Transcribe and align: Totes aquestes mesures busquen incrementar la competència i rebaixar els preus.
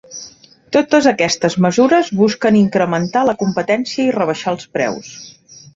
Totes 0.77 1.09
aquestes 1.11 1.57
mesures 1.65 2.09
busquen 2.23 2.59
incrementar 2.63 3.25
la 3.31 3.37
competència 3.45 4.07
i 4.09 4.19
rebaixar 4.19 4.57
els 4.59 4.71
preus. 4.79 5.17